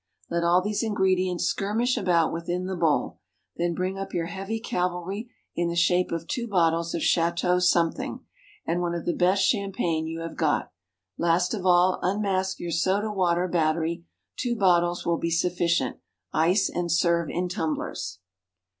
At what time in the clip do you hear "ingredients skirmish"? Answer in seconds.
0.81-1.95